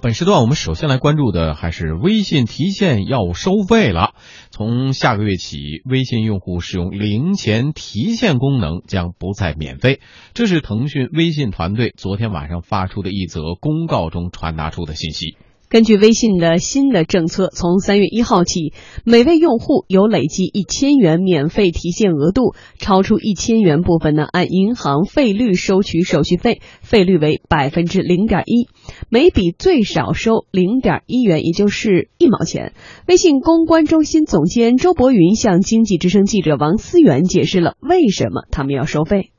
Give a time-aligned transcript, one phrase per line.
[0.00, 4.14] 本时段我们首先来关注的还是微信提现要收费了。
[4.50, 10.00] 从下个月起，微信用户使用零钱提现功能将不再免费。
[10.32, 15.36] 这是腾讯微信团队昨天晚上发出的一则公告中传达出的信息。
[15.68, 18.72] 根据微信的新的政策，从三月一号起，
[19.04, 28.68] 每位用户有累计一千元免费提现额度，超出一千元部分呢，按银行费率收取手续费，费率为百分之零点一，
[29.08, 32.72] 每笔最少收零点一元，也就是一毛钱。
[33.08, 39.30] 微信公关中心总监周博云向经济之声记者王思源解释了为什么他们要收费。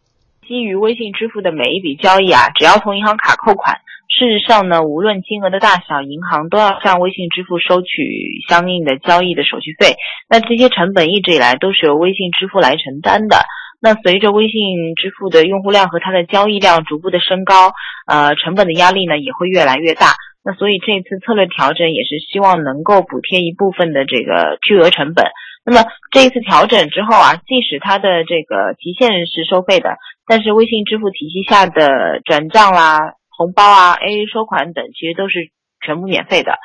[0.46, 3.78] 基于微信支付的每一笔交易啊，只要从银行卡扣款。
[4.10, 9.96] 事实上呢，无论金额的大小，银行都要向微信支付收取相应的交易的手续费。
[10.30, 13.46] 那这些成本一直以来都是由微信支付来承担的。
[13.80, 17.74] 那随着微信支付的用户量和它的交易量逐步的升高，
[18.08, 20.16] 呃，成本的压力呢也会越来越大。
[20.44, 25.28] 那所以这次策略调整也是希望能够补贴一部分的这个巨额成本。
[25.64, 32.98] 那么这一次调整之后啊，即使它的这个提现是收费的，但是微信支付体系下的转账啦。
[33.38, 35.52] 红包啊，AA 收款等，其实都是
[35.86, 36.58] 全部免费的。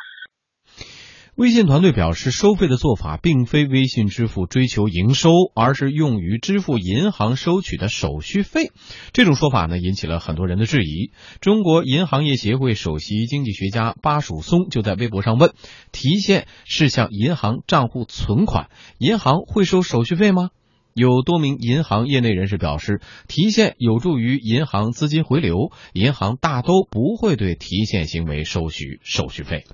[1.34, 8.70] 微信团队表示，收费的做法并非微信支付追求营收，而是用于支付银行收取的手续费。
[9.12, 11.12] 这种说法呢，引起了很多人的质疑。
[11.42, 15.52] 中国银行业协会首席经济学家巴曙松就在微博上问
[15.92, 20.48] ：“提现是向银行账户存款，银行会收手续费吗？”
[20.94, 29.64] 有多名银行业内人士表示，提现有助于银行资金回流，银行大都不会对提现行为收取手续费。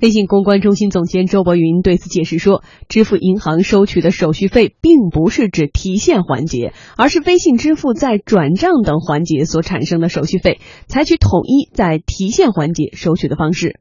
[0.00, 13.78] 微信公关中心总监周博云对此解释说，支付银行收取的手续费，并不是指提现环节，而是微信支付在转账等环节所产生的手续费，采取统一在提现环节收取的方式。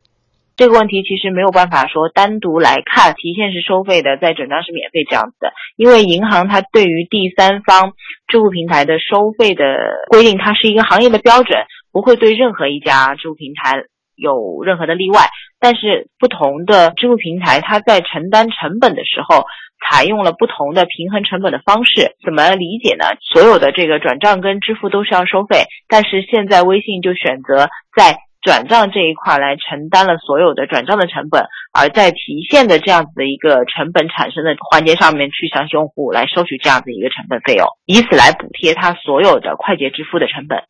[0.62, 5.52] 这个问题其实没有办法说单独来看，提现是收费的，在转账是免费这样子的。
[5.76, 7.94] 因为银行它对于第三方
[8.28, 9.66] 支付平台的收费的
[10.12, 11.58] 规定，它是一个行业的标准，
[11.91, 15.22] 不会对任何一家支付平台有任何的例外。
[15.59, 19.46] 但是不同的支付平台，它在承担成本的时候，
[19.90, 22.13] 采用了不同的平衡成本的方式。
[22.24, 23.06] 怎么理解呢？
[23.34, 40.63] 所有的这个转账跟支付都是要收费，但是现在微信就选择在转账这一块来承担了所有的转账的成本，而在提现的这样子的一个成本产生的环节上面，去向用户来收取这样子一个成本费用，以此来补贴他所有的快捷支付的成本。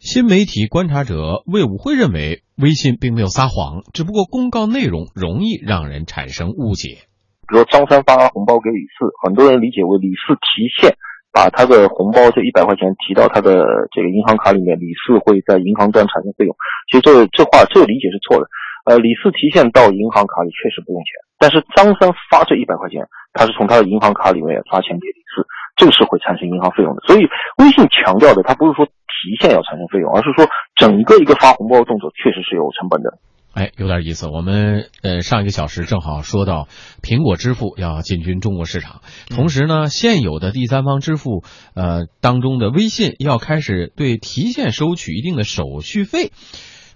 [0.00, 7.06] 新媒体观察者魏武辉认为，微信并没有撒谎，只不过公告内容容易让人产生误解。
[7.46, 10.96] 比如张三发红包给李四，很多人理解为李四提现。
[11.32, 16.54] 把他的红包这一百块钱提到他的这个银行卡里面，李四会在银行端产生费用。
[16.90, 18.46] 其实这这话这个理解是错的。
[18.84, 27.00] 呃，李四提现到银行卡里确实不用钱，但是张三发这一百块钱，他是从他的银行卡里面发钱给李四，这个是会产生银行费用的。
[27.06, 27.22] 所以
[27.58, 30.44] 微信强调的，他不是说提现要产生费用，而是说
[30.74, 33.14] 整个一个发红包的动作确实是有成本的。
[33.52, 34.26] 哎，有点意思。
[34.28, 36.68] 我们呃上一个小时正好说到
[37.02, 46.32] 苹果支付要进军中国市场，同时呢，现有的第三方支付呃当中的微信要开始对提现收取一定的手续费。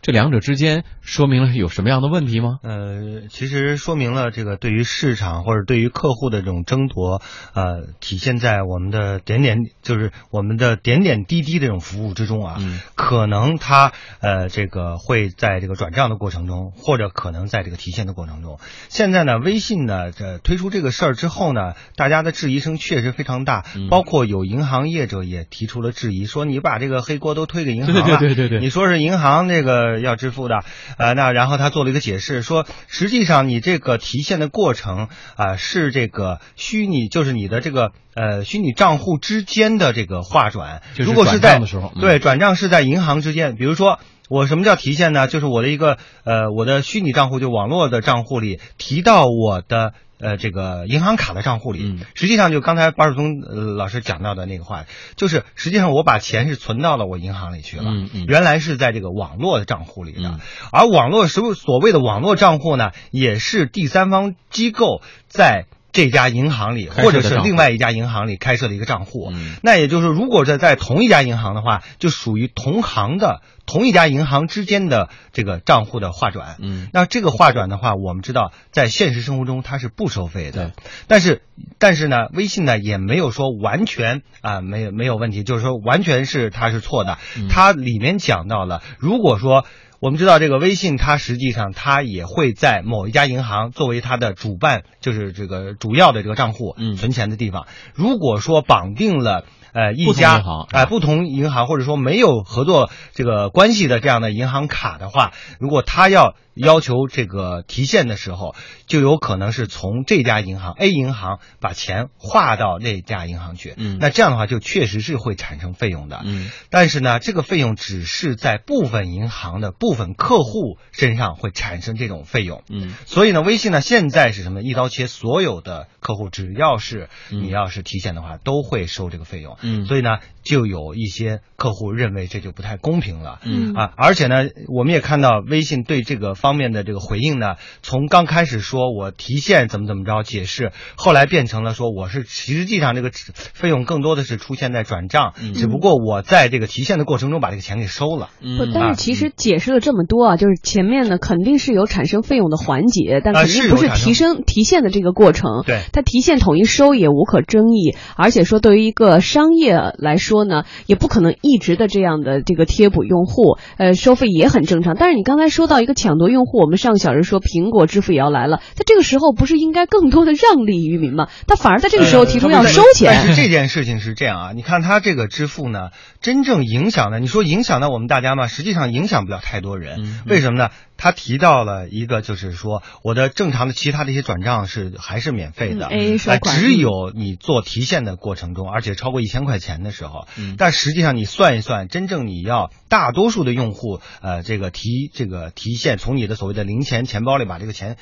[0.07, 2.61] 这两者之间说明了有什么样的问题吗？
[2.63, 7.21] 呃，其实说明了这个对于市场或者对于客户的这种争夺，
[7.55, 12.55] 呃，体现在我们的点点，就是我们的点点滴滴这种服务之中啊。
[12.61, 12.79] 嗯。
[12.95, 13.91] 可能它
[14.21, 18.61] 呃这个会在这个转账的过程中，或者可能在这个提现的过程中。
[18.89, 28.19] 现在呢，微信呢这推出这个事儿之后呢，大家的质疑声确实非常大，包括有银行业者也提出了质疑，说你把这个黑锅都推给银行了。
[28.19, 28.61] 对对对对。
[28.61, 29.96] 你说是银行这个。
[30.01, 30.65] 要支付的，
[30.99, 40.83] 呃，那然后他做了一个解释，说实际上你这个提现的过程啊，是这个虚拟，就是你的这个呃虚拟账户之间的这个划转。
[40.97, 41.61] 如果是在
[42.01, 43.99] 对转账是在银行之间，比如说
[44.29, 45.29] 我什么叫提现呢？
[45.29, 49.93] 就是我的一个呃我的虚拟账户就网络的账户里提到我的。
[50.19, 53.41] 呃，这个银行卡的账户里，实际上就刚才巴尔松
[53.77, 54.87] 老师讲到的那个话，
[55.17, 57.85] 就是实际上我把钱是存到了我银行里去了，
[58.27, 60.41] 原来是在这个网络的账户里的，
[60.73, 65.67] 而网络所所谓的网络账户呢，也是第三方机构在。
[65.97, 69.33] 这家银行里，或者是另外一家银行里开设的一个账户，
[69.63, 76.57] 那也就是，如果是在同一家银行的话，就属于同行的同一家银行之间的这个账户的划转。
[76.61, 80.73] 嗯，那这个划转的话，我们知道在现实生活中它是不收费的。
[81.09, 81.41] 但是，
[81.79, 87.17] 但是呢，微信呢也没有说完全啊没有没有问题，就是说完全是它是错的。
[87.49, 89.65] 它里面讲到了，如果说
[89.99, 97.67] 我们知道这个微信，它实际上它也会在某一家银行作为它的主办，就是这个主要的这个账户嗯存钱的地方。
[97.95, 108.55] 如果说绑定了呃一家银行哎、不同银行或者说没有合作这个关系的这样的银行卡的话，如果他要要求这个提现的时候，
[108.87, 113.75] 就有可能是从这家银行 A 银行把钱划到那家银行去。
[113.77, 116.23] 嗯那这样的话就确实是会产生费用的。
[116.25, 122.63] 嗯但是呢，这个费用只是在部分银行的部分客户身上会产生这种费用。
[122.69, 124.63] 嗯所以呢，微信呢现在是什么？
[124.63, 129.59] 一刀切，所有的客户只要是嗯你要是提现的话，都会收这个费用。
[129.61, 133.41] 嗯所以呢，就有一些客户认为这就不太公平了。
[133.43, 143.11] 嗯啊，而且呢，我们也看到微信对这个方面的这个回应呢，从刚开始说我提现怎么怎么着解释，后来变成了说我是实际上这个
[143.55, 148.29] 费用更多的是出现在转账，嗯只不过我在这个提现的过程中把这个钱给收了。
[148.41, 155.63] 不，嗯但是其实解释了这么多啊，就是前面呢肯定是有产生费用的环节，但啊肯定不是提升提现的这个过程。
[155.65, 164.97] 对它提现统一收也无可争议，而且说对于一个商业来说呢，也不可能一直的这样的这个贴补用户，呃，收费也很正常。
[164.99, 171.29] 但是你刚才说到一个抢夺用户，我们上个小时说苹果支付也要来了，在这个时候不是应该更多的让利于民吗？
[171.47, 173.13] 他反而在这个时候提出要收钱。
[173.15, 175.91] 但是这件事情是这样啊，你看他这个支付呢，
[176.21, 178.47] 真正影响的，你说影响到我们大家吗？
[178.47, 180.01] 实际上影响不了太多人。
[180.03, 180.71] 嗯为什么呢？
[180.97, 197.97] 他提到了一个，就是说我的正常的其他的一些转账是还是免费的，嗯，AA 收呃款只有你做提现的过程中，而且超过一千块钱的时候，嗯但实际上你算一算，真正你要大多数的用户，呃，这个提这个提现，从你的所谓的零钱钱包里把这个钱。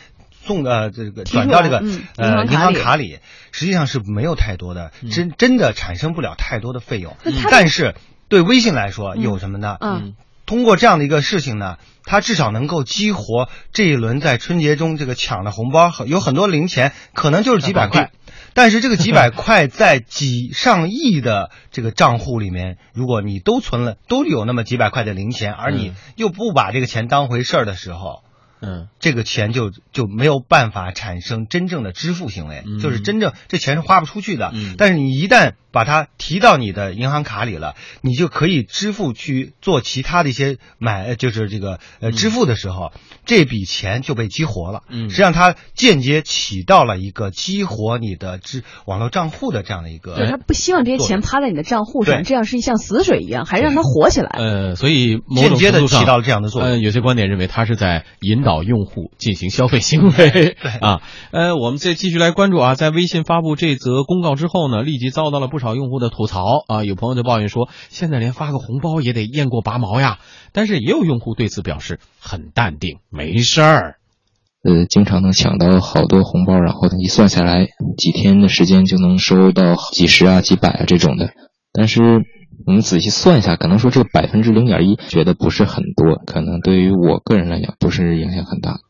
[0.47, 3.21] 送呃这个转到这个嗯呃银银行卡里
[3.51, 7.17] 实际上是没有太多的，真真的产生不了太多的费用。
[7.51, 7.95] 但是
[8.29, 9.79] 对微信来说嗯有什么呢？
[9.81, 10.15] 嗯
[10.47, 18.11] 通过这样的一个事情呢，它至少能够激活这一轮在春节中这个抢的红包，有很多零钱，可能就是几百块。
[18.53, 25.95] 但是这个几百块在几上亿的这个账户里面，如果你都存了，都有那么几百块的零钱，而你嗯。
[26.17, 28.23] 又不把这个钱当回事儿的时候，
[28.61, 28.87] 嗯。
[29.01, 32.79] 这个钱就就没有办法产生真正的支付行为，嗯。
[32.79, 34.53] 就是真正这钱是花不出去的。
[34.55, 34.77] 嗯。
[34.79, 42.93] 但是你一旦把它提到你的银行卡里了，你就可以支付去做其他的一些买，呃就是这个呃支付的时候，
[43.27, 44.83] 这笔钱就被激活了。
[44.89, 50.15] 嗯实际上它间接起到了一个激活你的支网络账户的这样的一个。
[50.15, 54.31] 对他不希望这些钱趴在你的账户上，这样是像死水一样，还让它活起来。
[54.39, 60.57] 呃，所以某种间接地程度上起到了这样的作用呃，有些观点认为他是在引导用户进行消费行为。
[60.81, 61.01] 啊，
[61.33, 66.83] 呃，我们再继续来关注啊，在微信发布这则公告之后呢，立即遭到了不少用户的吐槽啊。
[66.83, 70.19] 有朋友就抱怨说，现在连发个红包也得验过拔毛呀。
[70.53, 73.97] 但是也有用户对此表示很淡定，没事儿。
[74.65, 77.67] 呃，经常能抢到好多红包，然后一算下来，
[77.97, 81.35] 几天的时间就能收到几十啊、几百啊这种的。
[81.73, 82.03] 但是
[82.67, 88.81] 我们仔细算一下，可能说这个百分之零点一，觉得不是很多，可能对于我个人来讲，不是影响很大。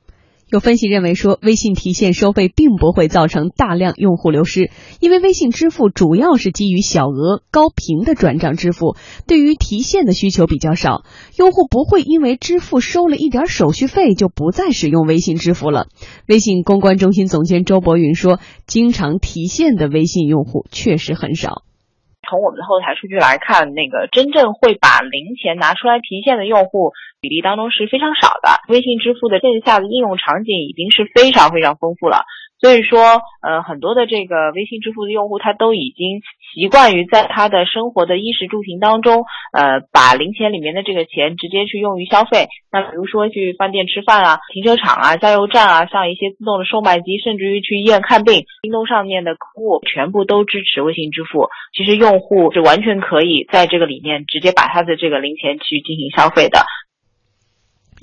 [0.49, 4.71] 有分析认为说，微信提现收费并不会造成大量用户流失，
[5.01, 8.97] 因为微信支付主要是基于小额高频的转账支付，
[9.27, 11.03] 对于提现的需求比较少，
[11.37, 15.87] 用户不会因为支付收了一点手续费就不再使用微信支付了。
[16.29, 21.63] 微信公关中心总监周博云说，经常提现的微信用户确实很少。
[22.25, 28.61] 从我们的后台数据来看，那个真正会把零钱拿出来提现的用户比例当中是非常少的。
[28.69, 32.25] 微信支付的线下的应用场景已经是非常非常丰富了，
[32.61, 36.23] 所以说，呃，很多的这个微信支付的用户他都已经
[36.55, 42.47] 习惯于在他的生活的衣食住行当中，呃，把零钱里面的这个钱直接去用于消费。
[42.73, 51.49] 那比如说去饭店吃饭啊、停车场啊、加油站啊，像一些自动的售卖机，甚至于去医院看病，京东上面的客户全部都支持微信支付。
[51.77, 56.61] 其实用户是完全可以在这个里面直接把他的这个零钱去进行消费的。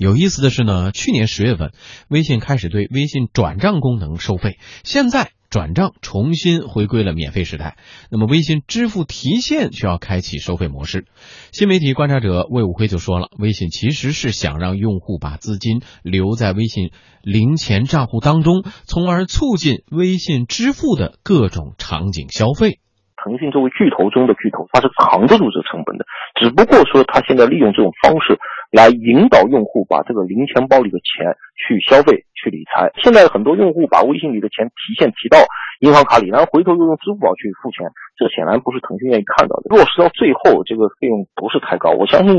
[0.02, 1.70] 有意思的是呢，去年十月份，
[2.08, 7.76] 微信开始对微信转账功能收费，现在转账重新回归了免费时代。
[8.10, 11.04] 那么，微信支付提现需要开启收费模式。
[11.52, 16.90] 新媒体观察者魏武辉就说了，微信其实是想让用户把资金留在微信
[17.22, 22.80] 零钱账户当中，从而促进微信支付的各种场景消费。
[23.22, 26.02] 腾讯作为巨头中的巨头，它是扛得住这成本的，
[26.34, 28.34] 只不过说它现在利用这种方式
[28.72, 32.90] 来引导用户把这个零钱包里的钱去消费、去理财。
[33.04, 35.38] 现在很多用户把微信里的钱提现提到
[35.84, 37.84] 银行卡里，然后回头又用支付宝去付钱，
[38.16, 39.68] 这显然不是腾讯愿意看到的。
[39.68, 42.32] 落实到最后，这个费用不是太高，我相信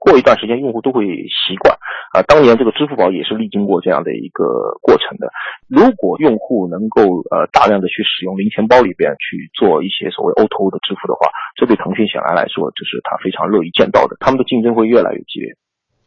[0.00, 1.76] 过一段时间用户都会习惯
[2.16, 2.22] 啊。
[2.24, 5.28] 当年这个支付宝也是历经过这样的一个过程的。
[5.68, 14.16] 如果用户能够呃大量的去使用零钱包里边去做一些所谓 O2O 的支付的话，这对腾讯显然来说，这是他非常乐意见到的。
[14.20, 15.52] 他们的竞争会越来越激烈。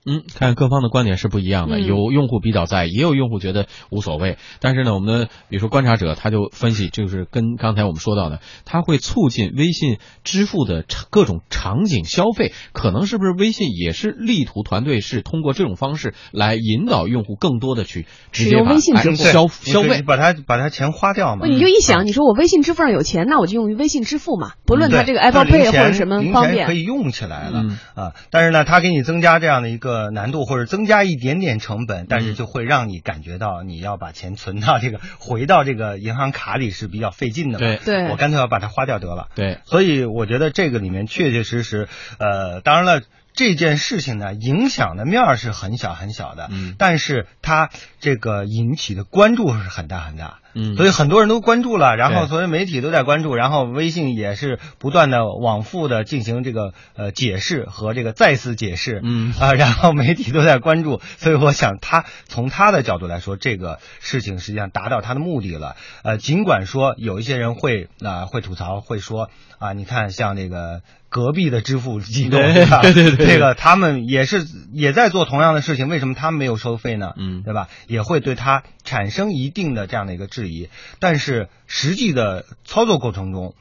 [0.09, 4.39] 嗯，看各方的观点是不一样的，嗯有用户比较在意，也有用户觉得无所谓。
[4.59, 20.01] 但是呢，我们的比如说观察者他就分析，就是跟刚才我们说到的，它会促进微信支付的场各种场景消费，可能是不是微信也是力图团队是通过这种方式来引导用户更多的去直使用接微信支付消消费。
[20.01, 21.45] 把它把它钱花掉嘛。
[21.45, 26.73] 你就一想，嗯你说我微信支付上有钱，那我就用于微信支付嘛，不论它这个 Apple Pay 或者什么方便可。
[26.73, 28.13] 以用起来了、嗯啊。
[28.31, 37.59] 但是呢，它给你增加这样的一个难度，或者增加一点点成本，但嗯是就会让你感觉到你要把钱存到这个回到这个银行卡里是比较费劲的嘛。
[37.59, 39.27] 对对我干脆要把它花掉得了。
[39.35, 41.87] 对，所以我觉得这个里面确确实实，
[42.17, 43.03] 呃，当然了。
[43.39, 46.75] 这件事情呢，影响的面儿是很小很小的，嗯。
[46.77, 47.69] 但是它
[48.01, 59.33] 这个引起的关注是很大很大，嗯，所以很多人都关注了，然后所有媒体都在关注，然后微信也是不断的往复的进行这个呃解释和这个再次解释，嗯。
[59.39, 65.77] 啊， 然后媒体都在关注，所以我想他从他的角度来说，这个事情实际上达到他的目的了。
[66.03, 69.29] 呃，尽管说有一些人会啊、会吐槽，会说
[69.59, 72.81] 啊，你看像那个隔壁的支付机构，对对吧？
[72.83, 77.11] 对对对这个他们也是也在做同样的事情，为什么他们没有收费呢？
[77.17, 77.67] 嗯对吧？
[77.87, 83.55] 也会对他产生一定的这样的一个质疑，但是实际的操作过程中，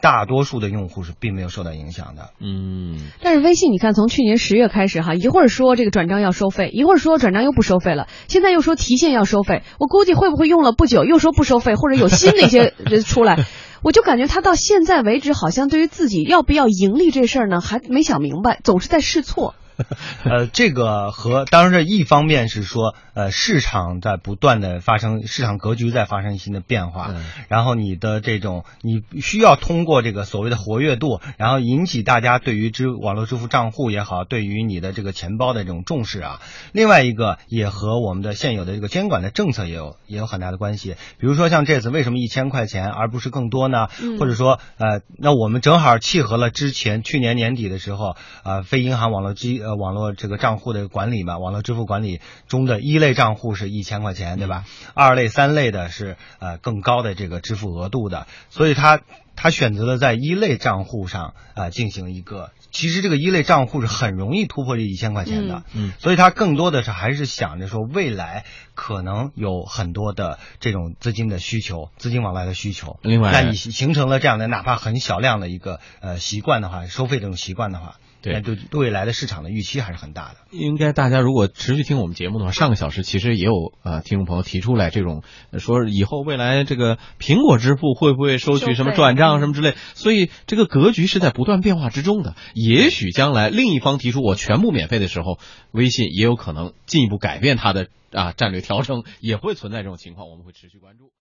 [0.00, 2.30] 大多数的用户是并没有受到影响的。
[2.40, 13.44] 嗯但是微信，你看从去年十月开始哈，一会儿说这个转账要收费，一会儿说转账又不收费了，现在又说提现要收费，我估计会不会用了不久又说不收费，或者有新的一些人出来，
[13.82, 19.54] 我就感觉他到现在为止，好像对于自己要不要盈利这事儿呢，还没想明白，总是在试错。
[20.24, 36.40] 呃，这个和当然这一方面是说，呃，市场在不断的发生，市场格局在发生新的变化，嗯然后你的这种你需要通过这个所谓的活跃度，然后引起大家对于支网络支付账户也好，对于你的这个钱包的这种重视啊。
[36.72, 40.96] 另外一个也和我们的现有的这个监管的政策也有也有很大的关系。
[41.18, 43.88] 比如说像这次为什么一千块钱而不是更多呢？
[44.02, 54.64] 嗯或者说呃，那我们正好契合了之前去年年底的时候，呃，非银行网络机呃网络这个账户的管理嘛，网络支付管理中的一类账户是一千块钱，对吧？
[54.94, 59.00] 二类、三类的是呃更高的这个支付额度的，所以他
[59.36, 72.98] 他选择了在一类账户上啊、呃进行一个，其实这个一类账户是很容易突破这一千块钱的，嗯所以他更多的是还是想着说未来可能有很多的这种资金的需求，资金往来的需求。
[73.02, 80.36] 另外那你形成了这样的哪怕很小量的一个呃习惯的话，收费这种习惯的话，对对对未来的市场的预期还是很大的。
[80.52, 83.52] 应该大家如果持续听我们节目的话，上个小时其实也有
[83.82, 92.36] 呃听众朋友提出来这种呃说以后未来这个苹果支付会不会收取什么转账嗯什么之类，所以这个格局是在不断变化之中的。
[92.54, 95.38] 也许将来另一方提出我全部免费的时候，
[95.72, 101.10] 微信也有可能进一步改变它的啊战略调整，也会存在这种情况，我们会持续关注。